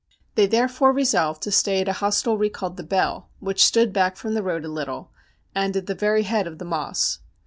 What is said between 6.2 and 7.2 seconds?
head of the Moss.